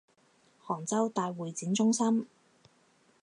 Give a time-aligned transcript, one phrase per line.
[0.65, 2.25] 杭州大会展中心